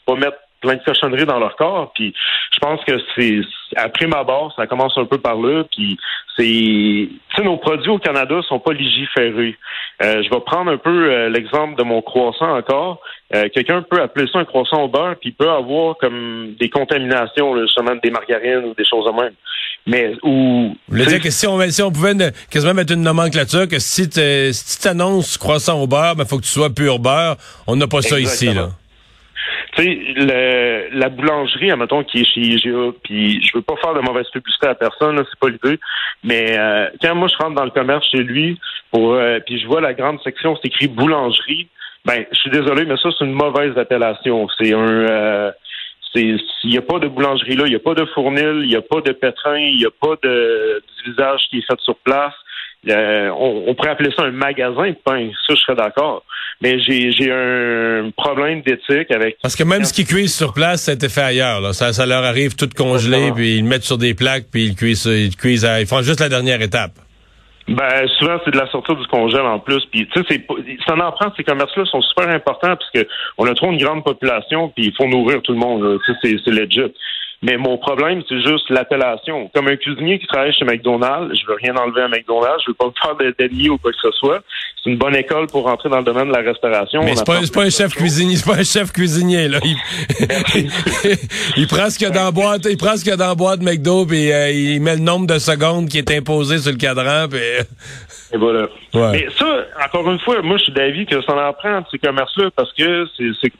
pas 0.06 0.14
mettre 0.14 0.38
plein 0.66 0.76
de 0.76 0.84
cochonneries 0.84 1.26
dans 1.26 1.38
leur 1.38 1.56
corps. 1.56 1.92
Puis 1.94 2.12
je 2.52 2.58
pense 2.58 2.80
que 2.84 2.92
c'est 3.14 3.40
après 3.76 4.06
ma 4.06 4.24
barre, 4.24 4.52
ça 4.56 4.66
commence 4.66 4.96
un 4.96 5.04
peu 5.06 5.18
par 5.18 5.36
là. 5.36 5.64
Puis 5.70 5.96
c'est, 6.36 6.44
tu 6.44 7.20
sais, 7.36 7.42
nos 7.42 7.56
produits 7.56 7.90
au 7.90 7.98
Canada 7.98 8.40
sont 8.48 8.58
pas 8.58 8.72
légiférés. 8.72 9.56
Euh, 10.02 10.22
je 10.22 10.30
vais 10.30 10.40
prendre 10.40 10.70
un 10.70 10.76
peu 10.76 11.10
euh, 11.10 11.28
l'exemple 11.28 11.76
de 11.76 11.82
mon 11.82 12.02
croissant 12.02 12.56
encore. 12.56 13.00
Euh, 13.34 13.48
Quelqu'un 13.54 13.82
peut 13.82 14.00
appeler 14.00 14.26
ça 14.32 14.40
un 14.40 14.44
croissant 14.44 14.82
au 14.82 14.88
beurre, 14.88 15.16
puis 15.20 15.30
il 15.30 15.34
peut 15.34 15.50
avoir 15.50 15.96
comme 15.96 16.54
des 16.60 16.68
contaminations, 16.68 17.54
là, 17.54 17.62
justement 17.62 17.94
des 18.02 18.10
margarines 18.10 18.64
ou 18.66 18.74
des 18.74 18.84
choses 18.84 19.06
de 19.06 19.12
même. 19.22 19.32
Mais 19.86 20.12
où. 20.22 20.74
Vous 20.88 20.96
voulez 20.96 21.06
dire 21.06 21.20
que 21.20 21.30
si 21.30 21.46
on, 21.46 21.60
si 21.70 21.82
on 21.82 21.90
pouvait 21.90 22.14
ne- 22.14 22.30
quasiment 22.50 22.74
mettre 22.74 22.92
une 22.92 23.02
nomenclature 23.02 23.68
que 23.68 23.78
si 23.78 24.08
tu 24.08 24.20
si 24.52 24.80
t'annonces 24.80 25.38
croissant 25.38 25.80
au 25.80 25.86
beurre, 25.86 26.14
il 26.18 26.24
faut 26.26 26.38
que 26.38 26.44
tu 26.44 26.50
sois 26.50 26.70
pur 26.70 26.98
beurre. 26.98 27.36
On 27.66 27.76
n'a 27.76 27.86
pas 27.86 28.02
ça 28.02 28.18
ici, 28.20 28.52
là. 28.52 28.68
Tu 29.76 29.82
sais, 29.82 29.98
le- 30.16 30.98
la 30.98 31.08
boulangerie, 31.10 31.70
admettons, 31.70 32.02
qui 32.04 32.20
est 32.20 32.24
chez 32.24 32.40
IGA, 32.40 32.92
puis 33.04 33.42
je 33.44 33.56
veux 33.56 33.62
pas 33.62 33.76
faire 33.76 33.94
de 33.94 34.00
mauvaise 34.00 34.28
publicité 34.30 34.68
à 34.68 34.74
personne, 34.74 35.16
c'est 35.18 35.38
pas 35.38 35.48
l'idée, 35.50 35.78
mais 36.24 36.58
euh, 36.58 36.88
quand 37.02 37.14
moi 37.14 37.28
je 37.28 37.36
rentre 37.36 37.54
dans 37.56 37.64
le 37.64 37.70
commerce 37.70 38.06
chez 38.10 38.22
lui, 38.22 38.58
pour 38.90 39.14
euh, 39.14 39.38
puis 39.44 39.58
je 39.58 39.66
vois 39.66 39.80
la 39.82 39.92
grande 39.92 40.20
section, 40.22 40.56
c'est 40.56 40.68
écrit 40.68 40.88
boulangerie, 40.88 41.68
ben, 42.06 42.24
je 42.32 42.38
suis 42.38 42.50
désolé, 42.50 42.84
mais 42.86 42.96
ça, 42.96 43.08
c'est 43.18 43.24
une 43.24 43.32
mauvaise 43.32 43.76
appellation. 43.76 44.46
C'est 44.58 44.72
un... 44.72 44.78
euh, 45.10 45.50
c'est 46.14 46.36
il 46.64 46.70
n'y 46.70 46.78
a 46.78 46.82
pas 46.82 46.98
de 47.00 47.08
boulangerie 47.08 47.56
là, 47.56 47.64
il 47.66 47.70
n'y 47.70 47.76
a 47.76 47.80
pas 47.80 47.94
de 47.94 48.04
fournil, 48.06 48.60
il 48.62 48.68
n'y 48.68 48.76
a 48.76 48.80
pas 48.82 49.00
de 49.00 49.12
pétrin, 49.12 49.58
il 49.58 49.76
n'y 49.76 49.84
a 49.86 49.90
pas 50.00 50.14
de 50.22 50.82
d'usage 51.04 51.42
qui 51.50 51.58
est 51.58 51.66
fait 51.66 51.78
sur 51.80 51.96
place. 51.96 52.32
Euh, 52.88 53.28
on, 53.36 53.64
on 53.66 53.74
pourrait 53.74 53.90
appeler 53.90 54.12
ça 54.16 54.24
un 54.24 54.30
magasin 54.30 54.88
de 54.90 54.96
pain, 55.04 55.30
ça 55.46 55.54
je 55.54 55.60
serais 55.60 55.74
d'accord. 55.74 56.22
Mais 56.62 56.78
j'ai 56.80 57.30
un 57.30 58.10
problème 58.16 58.62
d'éthique 58.62 59.10
avec 59.10 59.36
Parce 59.42 59.54
que 59.56 59.62
même 59.64 59.84
ce 59.84 59.92
qu'ils 59.92 60.06
cuisent 60.06 60.34
sur 60.34 60.54
place, 60.54 60.82
ça 60.84 60.92
a 60.92 60.94
été 60.94 61.08
fait 61.10 61.20
ailleurs. 61.22 61.60
Là. 61.60 61.72
Ça, 61.74 61.92
ça 61.92 62.06
leur 62.06 62.24
arrive 62.24 62.54
tout 62.56 62.68
congelé, 62.74 63.16
Exactement. 63.16 63.34
puis 63.34 63.56
ils 63.56 63.62
le 63.62 63.68
mettent 63.68 63.84
sur 63.84 63.98
des 63.98 64.14
plaques, 64.14 64.46
puis 64.50 64.64
ils 64.68 64.74
cuisent, 64.74 65.04
ils 65.04 65.36
cuisent 65.36 65.66
à- 65.66 65.80
ils 65.82 65.86
font 65.86 66.00
juste 66.02 66.20
la 66.20 66.28
dernière 66.30 66.62
étape. 66.62 66.92
Ben 67.68 68.06
souvent 68.20 68.38
c'est 68.44 68.52
de 68.52 68.58
la 68.58 68.70
sortie 68.70 68.94
du 68.94 69.04
congèle 69.08 69.40
en 69.40 69.58
plus. 69.58 69.84
Puis 69.90 70.08
tu 70.14 70.22
sais, 70.28 70.46
ça 70.86 70.94
en 70.94 71.10
prend. 71.10 71.32
Ces 71.36 71.42
commerces-là 71.42 71.84
sont 71.86 72.00
super 72.00 72.28
importants 72.28 72.76
parce 72.76 72.90
que 72.94 73.06
on 73.38 73.46
a 73.46 73.54
trop 73.54 73.72
une 73.72 73.78
grande 73.78 74.04
population 74.04 74.68
puis 74.68 74.86
il 74.86 74.94
faut 74.96 75.08
nourrir 75.08 75.42
tout 75.42 75.50
le 75.52 75.58
monde. 75.58 75.98
Tu 76.06 76.12
sais, 76.12 76.18
c'est 76.22 76.36
c'est 76.44 76.52
legit. 76.52 76.92
Mais 77.42 77.58
mon 77.58 77.76
problème, 77.76 78.22
c'est 78.28 78.40
juste 78.40 78.68
l'appellation. 78.70 79.50
Comme 79.54 79.68
un 79.68 79.76
cuisinier 79.76 80.18
qui 80.18 80.26
travaille 80.26 80.54
chez 80.54 80.64
McDonald's, 80.64 81.38
je 81.38 81.46
veux 81.46 81.56
rien 81.62 81.76
enlever 81.76 82.00
à 82.02 82.08
McDonald's, 82.08 82.62
je 82.64 82.70
veux 82.70 82.74
pas 82.74 82.86
me 82.86 82.92
faire 83.00 83.34
d'ennemis 83.38 83.68
ou 83.68 83.76
quoi 83.78 83.92
que 83.92 83.98
ce 84.00 84.10
soit. 84.12 84.40
C'est 84.82 84.90
une 84.90 84.96
bonne 84.96 85.14
école 85.14 85.46
pour 85.48 85.64
rentrer 85.64 85.88
dans 85.90 85.98
le 85.98 86.04
domaine 86.04 86.28
de 86.28 86.32
la 86.32 86.40
restauration. 86.40 87.02
Mais 87.04 87.14
c'est 87.14 87.26
pas, 87.26 87.62
un 87.62 87.70
chef 87.70 87.92
cuisinier, 87.94 88.36
c'est 88.36 88.50
pas 88.50 88.58
un 88.58 88.64
chef 88.64 88.90
cuisinier, 88.90 89.48
là. 89.48 89.58
Il, 89.64 89.76
il 91.56 91.66
prend 91.66 91.90
ce 91.90 91.98
qu'il 91.98 92.06
y 92.08 92.10
a 92.10 92.14
dans 92.14 92.24
la 92.24 92.30
boîte, 92.30 92.66
il 92.70 92.76
prend 92.76 92.96
ce 92.96 93.02
qu'il 93.02 93.10
y 93.10 93.14
a 93.14 93.16
dans 93.16 93.28
la 93.28 93.34
boîte 93.34 93.60
McDo, 93.62 94.06
puis 94.06 94.32
euh, 94.32 94.50
il 94.50 94.80
met 94.80 94.94
le 94.96 95.02
nombre 95.02 95.26
de 95.26 95.38
secondes 95.38 95.88
qui 95.88 95.98
est 95.98 96.10
imposé 96.10 96.58
sur 96.58 96.72
le 96.72 96.78
cadran, 96.78 97.26
puis... 97.28 97.38
euh, 97.40 97.62
Et 98.32 98.38
voilà. 98.38 98.62
Ouais. 98.94 99.12
Mais 99.12 99.26
ça, 99.38 99.64
encore 99.84 100.10
une 100.10 100.18
fois, 100.20 100.40
moi, 100.42 100.56
je 100.56 100.64
suis 100.64 100.72
d'avis 100.72 101.04
que 101.06 101.20
ça 101.22 101.32
en 101.34 101.52
prend 101.52 101.82
ces 101.90 101.98
commerces-là 101.98 102.50
parce 102.56 102.72
que 102.72 103.06
c'est- 103.16 103.52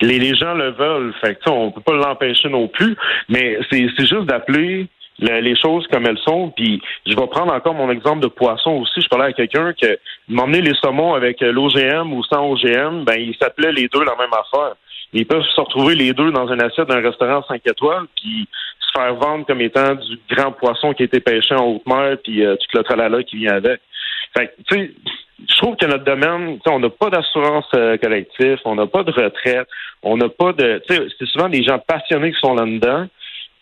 les, 0.00 0.34
gens 0.34 0.54
le 0.54 0.70
veulent. 0.70 1.14
Fait 1.20 1.34
que, 1.34 1.50
on 1.50 1.70
peut 1.70 1.80
pas 1.80 1.94
l'empêcher 1.94 2.48
non 2.48 2.68
plus. 2.68 2.96
Mais 3.28 3.58
c'est, 3.70 3.88
juste 3.98 4.24
d'appeler 4.24 4.86
le- 5.20 5.40
les 5.40 5.56
choses 5.56 5.86
comme 5.88 6.06
elles 6.06 6.18
sont. 6.18 6.50
Puis, 6.50 6.80
je 7.06 7.14
vais 7.14 7.26
prendre 7.26 7.52
encore 7.52 7.74
mon 7.74 7.90
exemple 7.90 8.20
de 8.20 8.28
poisson 8.28 8.72
aussi. 8.72 9.00
Je 9.00 9.08
parlais 9.08 9.26
à 9.26 9.32
quelqu'un 9.32 9.72
que 9.72 9.98
m'emmener 10.28 10.60
les 10.60 10.74
saumons 10.82 11.14
avec 11.14 11.40
l'OGM 11.40 12.12
ou 12.12 12.22
sans 12.24 12.50
OGM, 12.50 13.04
ben, 13.04 13.18
ils 13.18 13.36
s'appelaient 13.40 13.72
les 13.72 13.88
deux 13.88 14.04
la 14.04 14.16
même 14.16 14.32
affaire. 14.32 14.74
Ils 15.12 15.26
peuvent 15.26 15.44
se 15.44 15.60
retrouver 15.60 15.94
les 15.94 16.12
deux 16.12 16.32
dans 16.32 16.52
une 16.52 16.60
assiette 16.60 16.88
d'un 16.88 17.00
restaurant 17.00 17.44
5 17.46 17.60
étoiles, 17.64 18.06
puis 18.16 18.48
se 18.80 19.00
faire 19.00 19.14
vendre 19.14 19.46
comme 19.46 19.60
étant 19.60 19.94
du 19.94 20.18
grand 20.28 20.50
poisson 20.50 20.92
qui 20.92 21.02
a 21.02 21.06
été 21.06 21.20
pêché 21.20 21.54
en 21.54 21.64
haute 21.66 21.86
mer, 21.86 22.16
puis 22.22 22.44
euh, 22.44 22.56
le 22.74 22.82
tralala 22.82 23.22
qui 23.22 23.36
vient 23.36 23.54
avec. 23.54 23.80
Fait 24.36 24.52
tu 24.68 24.76
sais, 24.76 24.90
je 25.54 25.60
trouve 25.60 25.76
que 25.76 25.86
notre 25.86 26.04
domaine, 26.04 26.58
on 26.66 26.80
n'a 26.80 26.90
pas 26.90 27.10
d'assurance 27.10 27.68
euh, 27.74 27.96
collective, 27.96 28.58
on 28.64 28.74
n'a 28.74 28.86
pas 28.86 29.02
de 29.04 29.12
retraite, 29.12 29.68
on 30.02 30.16
n'a 30.16 30.28
pas 30.28 30.52
de, 30.52 30.82
c'est 30.88 31.26
souvent 31.26 31.48
des 31.48 31.62
gens 31.62 31.78
passionnés 31.78 32.32
qui 32.32 32.40
sont 32.40 32.54
là-dedans. 32.54 33.06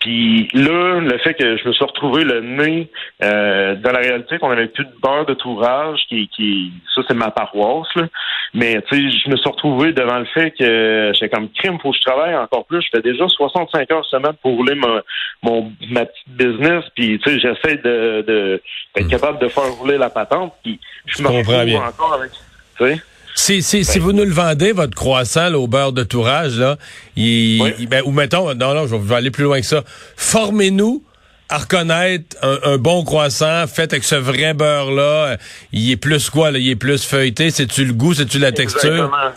Puis 0.03 0.49
là, 0.53 0.99
le 0.99 1.17
fait 1.19 1.35
que 1.35 1.57
je 1.57 1.69
me 1.69 1.73
suis 1.73 1.85
retrouvé 1.85 2.25
le 2.25 2.41
nez 2.41 2.91
euh, 3.23 3.77
dans 3.77 3.93
la 3.93 4.01
réalité 4.01 4.37
qu'on 4.39 4.51
avait 4.51 4.67
plus 4.67 4.85
de 4.85 4.93
beurre 5.01 5.27
de 5.27 5.35
tourage, 5.35 6.01
qui, 6.09 6.29
qui 6.35 6.73
ça 6.93 7.03
c'est 7.07 7.15
ma 7.15 7.31
paroisse, 7.31 7.87
là. 7.95 8.09
mais 8.53 8.83
tu 8.91 8.97
sais, 8.97 9.17
je 9.25 9.31
me 9.31 9.37
suis 9.37 9.49
retrouvé 9.49 9.93
devant 9.93 10.19
le 10.19 10.25
fait 10.25 10.51
que 10.59 11.13
j'étais 11.15 11.29
comme 11.29 11.49
crime, 11.51 11.79
faut 11.81 11.93
que 11.93 11.99
je 11.99 12.03
travaille 12.03 12.35
encore 12.35 12.65
plus. 12.65 12.83
Je 12.83 12.89
fais 12.97 13.01
déjà 13.01 13.29
65 13.29 13.93
heures 13.93 14.05
semaine 14.07 14.35
pour 14.43 14.57
rouler 14.57 14.75
ma, 14.75 15.03
mon 15.41 15.71
ma 15.89 16.05
petite 16.05 16.29
business, 16.31 16.85
puis 16.97 17.21
tu 17.21 17.31
sais, 17.31 17.39
j'essaie 17.39 17.77
de, 17.77 18.25
de 18.27 18.63
d'être 18.97 19.09
capable 19.09 19.39
de 19.39 19.47
faire 19.47 19.73
rouler 19.79 19.99
la 19.99 20.11
patente, 20.11 20.53
puis 20.65 20.81
je 21.07 21.23
me 21.23 21.29
retrouve 21.29 21.65
bien. 21.65 21.81
encore 21.81 22.15
avec, 22.15 22.33
tu 22.77 22.85
sais. 22.85 23.01
Si, 23.35 23.63
si, 23.63 23.85
si 23.85 23.99
vous 23.99 24.13
nous 24.13 24.25
le 24.25 24.33
vendez, 24.33 24.73
votre 24.73 24.95
croissant 24.95 25.49
là, 25.49 25.59
au 25.59 25.67
beurre 25.67 25.93
de 25.93 26.05
tourage, 26.05 26.59
là, 26.59 26.77
il, 27.17 27.61
Oui. 27.63 27.71
il- 27.79 27.89
ben, 27.89 28.03
ou 28.05 28.13
mettons, 28.13 28.55
non, 28.55 28.75
non, 28.75 28.87
je 28.87 28.95
vais 28.95 29.15
aller 29.15 29.31
plus 29.31 29.45
loin 29.45 29.61
que 29.61 29.67
ça. 29.67 29.83
Formez-nous 30.17 31.03
à 31.49 31.59
reconnaître 31.59 32.37
un, 32.43 32.73
un 32.73 32.79
bon 32.79 33.05
croissant 33.05 33.67
fait 33.67 33.93
avec 33.93 34.05
ce 34.05 34.15
vrai 34.15 34.55
beurre-là. 34.55 35.37
Il 35.73 35.91
est 35.91 35.97
plus 35.97 36.31
quoi, 36.31 36.51
là? 36.51 36.59
Il 36.59 36.69
est 36.71 36.77
plus 36.77 37.05
feuilleté? 37.07 37.51
C'est-tu 37.51 37.85
le 37.85 37.93
goût? 37.93 38.15
C'est-tu 38.15 38.39
la 38.39 38.53
texture? 38.53 38.91
Exactement. 38.91 39.33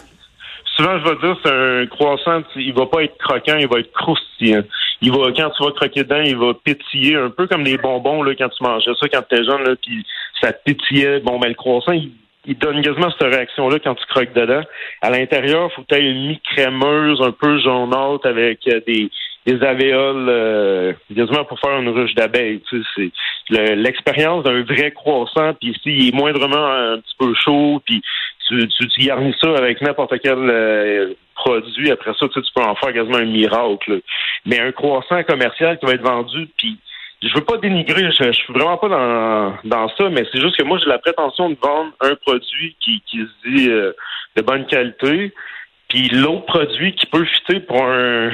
Souvent, 0.77 0.99
je 0.99 1.03
vais 1.09 1.15
dire, 1.21 1.37
c'est 1.43 1.51
un 1.51 1.85
croissant, 1.87 2.41
il 2.57 2.73
va 2.73 2.85
pas 2.85 3.03
être 3.03 3.17
croquant, 3.17 3.55
il 3.57 3.67
va 3.67 3.79
être 3.79 3.93
croustillant. 3.93 4.63
Il 5.01 5.11
va, 5.11 5.17
quand 5.35 5.49
tu 5.51 5.63
vas 5.63 5.71
croquer 5.71 6.03
dedans, 6.03 6.21
il 6.21 6.35
va 6.35 6.53
pétiller, 6.53 7.15
un 7.15 7.29
peu 7.29 7.47
comme 7.47 7.63
les 7.63 7.77
bonbons, 7.77 8.23
là, 8.23 8.33
quand 8.37 8.49
tu 8.49 8.61
mangeais 8.63 8.91
ça 8.99 9.07
quand 9.07 9.21
tu 9.29 9.35
étais 9.35 9.45
jeune, 9.45 9.63
là, 9.63 9.75
puis 9.81 10.05
ça 10.41 10.51
pétillait. 10.51 11.19
Bon, 11.21 11.39
mais 11.39 11.47
le 11.49 11.53
croissant, 11.55 11.93
il, 11.93 12.11
il 12.45 12.57
donne 12.57 12.81
quasiment 12.81 13.09
cette 13.11 13.33
réaction-là 13.33 13.79
quand 13.83 13.95
tu 13.95 14.05
croques 14.07 14.33
dedans. 14.33 14.61
À 15.01 15.09
l'intérieur, 15.09 15.71
faut 15.73 15.81
que 15.83 15.87
tu 15.87 15.95
aies 15.95 16.09
une 16.11 16.27
mi-crémeuse, 16.27 17.21
un 17.21 17.31
peu 17.31 17.59
jaunâtre, 17.59 18.27
avec 18.27 18.59
euh, 18.67 18.79
des, 18.87 19.09
des 19.45 19.63
alvéoles, 19.63 20.27
euh, 20.29 20.93
quasiment 21.15 21.45
pour 21.45 21.59
faire 21.59 21.79
une 21.79 21.89
ruche 21.89 22.13
d'abeilles. 22.15 22.61
Tu 22.69 22.81
sais, 22.81 22.87
c'est 22.95 23.11
le- 23.49 23.75
l'expérience 23.75 24.43
d'un 24.43 24.63
vrai 24.63 24.91
croissant, 24.91 25.53
puis 25.53 25.69
ici, 25.71 25.81
il 25.85 26.07
est 26.09 26.15
moindrement 26.15 26.65
un 26.67 26.99
petit 26.99 27.15
peu 27.19 27.33
chaud, 27.33 27.81
puis 27.85 28.01
tu, 28.47 28.67
tu, 28.67 28.87
tu 28.87 29.05
garnis 29.07 29.35
ça 29.41 29.49
avec 29.57 29.81
n'importe 29.81 30.13
quel 30.21 30.37
euh, 30.37 31.13
produit. 31.35 31.91
Après 31.91 32.11
ça, 32.19 32.27
tu, 32.27 32.33
sais, 32.33 32.41
tu 32.41 32.51
peux 32.55 32.63
en 32.63 32.75
faire 32.75 32.93
quasiment 32.93 33.17
un 33.17 33.25
miracle. 33.25 33.93
là. 33.93 33.97
Mais 34.45 34.59
un 34.59 34.71
croissant 34.71 35.23
commercial 35.23 35.77
qui 35.79 35.85
va 35.85 35.93
être 35.93 36.03
vendu, 36.07 36.47
puis 36.57 36.77
je 37.25 37.33
veux 37.33 37.43
pas 37.43 37.57
dénigrer, 37.57 38.11
je, 38.11 38.23
je 38.23 38.31
suis 38.31 38.53
vraiment 38.53 38.77
pas 38.77 38.89
dans, 38.89 39.53
dans 39.63 39.89
ça, 39.89 40.09
mais 40.09 40.25
c'est 40.31 40.39
juste 40.39 40.57
que 40.57 40.63
moi, 40.63 40.77
j'ai 40.77 40.87
la 40.87 40.99
prétention 40.99 41.49
de 41.49 41.57
vendre 41.61 41.91
un 42.01 42.15
produit 42.15 42.75
qui, 42.79 43.01
qui 43.07 43.17
se 43.17 43.49
dit 43.49 43.69
euh, 43.69 43.93
de 44.35 44.41
bonne 44.41 44.65
qualité, 44.67 45.33
puis 45.87 46.09
l'autre 46.09 46.45
produit 46.45 46.93
qui 46.95 47.05
peut 47.07 47.25
fitter 47.25 47.59
pour 47.59 47.83
un, 47.83 48.31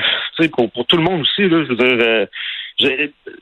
pour, 0.54 0.72
pour 0.72 0.86
tout 0.86 0.98
le 0.98 1.04
monde 1.04 1.22
aussi, 1.22 1.42
là, 1.48 1.64
je 1.64 1.70
veux 1.70 1.76
dire, 1.76 2.06
euh, 2.06 2.26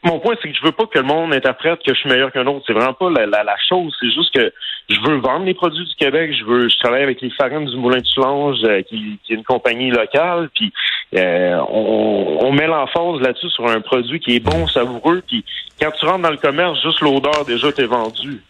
mon 0.03 0.19
point, 0.19 0.35
c'est 0.41 0.49
que 0.49 0.55
je 0.55 0.65
veux 0.65 0.71
pas 0.71 0.85
que 0.85 0.97
le 0.99 1.05
monde 1.05 1.33
interprète 1.33 1.79
que 1.85 1.93
je 1.93 1.99
suis 1.99 2.09
meilleur 2.09 2.31
qu'un 2.31 2.45
autre. 2.47 2.63
C'est 2.67 2.73
vraiment 2.73 2.93
pas 2.93 3.09
la, 3.09 3.25
la, 3.25 3.43
la 3.43 3.55
chose. 3.69 3.93
C'est 3.99 4.11
juste 4.11 4.33
que 4.33 4.51
je 4.89 4.99
veux 5.01 5.17
vendre 5.17 5.45
les 5.45 5.53
produits 5.53 5.85
du 5.85 5.95
Québec. 5.95 6.31
Je 6.37 6.43
veux, 6.45 6.67
je 6.69 6.77
travaille 6.79 7.03
avec 7.03 7.21
les 7.21 7.29
farines 7.31 7.65
du 7.65 7.77
Moulin 7.77 7.99
de 7.99 8.05
Soulanges, 8.05 8.57
euh, 8.65 8.81
qui, 8.81 9.19
qui 9.25 9.33
est 9.33 9.35
une 9.35 9.43
compagnie 9.43 9.91
locale. 9.91 10.49
Puis 10.55 10.73
euh, 11.15 11.57
on, 11.69 12.39
on 12.41 12.51
met 12.51 12.67
l'emphase 12.67 13.21
là-dessus 13.21 13.49
sur 13.51 13.67
un 13.67 13.81
produit 13.81 14.19
qui 14.19 14.35
est 14.35 14.39
bon, 14.39 14.67
savoureux. 14.67 15.21
Puis 15.27 15.45
quand 15.81 15.91
tu 15.91 16.05
rentres 16.05 16.23
dans 16.23 16.31
le 16.31 16.37
commerce, 16.37 16.81
juste 16.81 17.01
l'odeur 17.01 17.45
déjà 17.45 17.71
t'es 17.71 17.85
vendu. 17.85 18.41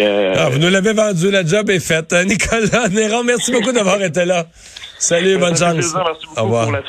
Euh, 0.00 0.34
Ah, 0.36 0.48
vous 0.50 0.58
nous 0.58 0.70
l'avez 0.70 0.92
vendu, 0.92 1.30
la 1.30 1.44
job 1.44 1.70
est 1.70 1.84
faite. 1.84 2.12
Nicolas 2.26 2.88
Néron, 2.88 3.24
merci 3.24 3.52
beaucoup 3.52 3.72
d'avoir 3.72 4.00
été 4.02 4.24
là. 4.24 4.46
Salut, 5.00 5.38
bonne 5.38 5.56
chance. 5.56 5.74
plaisir. 5.74 6.02
Merci 6.04 6.26
beaucoup 6.26 6.40
Au 6.40 6.44
revoir. 6.44 6.64
pour 6.64 6.72
la. 6.72 6.82